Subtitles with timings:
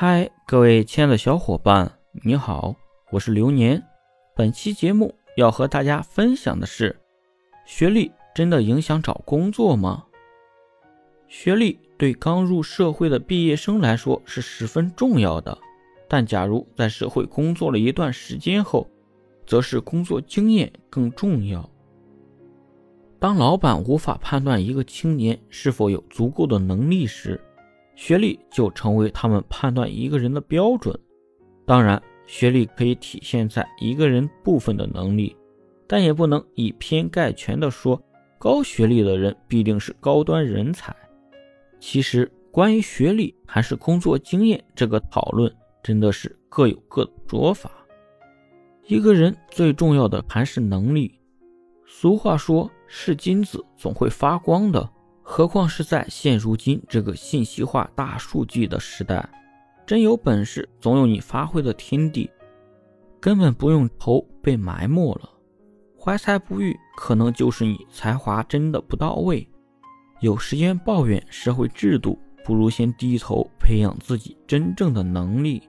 [0.00, 1.90] 嗨，各位亲爱的小伙伴，
[2.22, 2.76] 你好，
[3.10, 3.82] 我是流年。
[4.36, 6.96] 本期节目要和大家分享的是：
[7.66, 10.04] 学历真的影响找工作吗？
[11.26, 15.58] 学历对刚入社会的毕业生来说是十分重要的，
[16.08, 18.88] 但假如在社会工作了一段时间后，
[19.48, 21.68] 则是工作经验更重要。
[23.18, 27.40] 当老板无法判断一个青年是否有足够的能力时，
[28.00, 30.96] 学历就成为他们判断一个人的标准。
[31.66, 35.36] 当然，学历可以体现在一个人部分的能力，
[35.84, 38.00] 但也不能以偏概全的说
[38.38, 40.94] 高学历的人必定是高端人才。
[41.80, 45.52] 其实，关于学历还是工作经验这个讨论，
[45.82, 47.68] 真的是各有各的说法。
[48.86, 51.18] 一个人最重要的还是能力。
[51.84, 54.88] 俗话说：“是金子总会发光的。”
[55.30, 59.28] 何况是在现如今这个信息化、大数据的时代，
[59.86, 62.30] 真有本事，总有你发挥的天地，
[63.20, 65.28] 根本不用愁被埋没了。
[66.00, 69.46] 怀才不遇，可能就是你才华真的不到位。
[70.20, 75.62] 有时间抱怨社会制度，不如先低头培养自己真正的能力。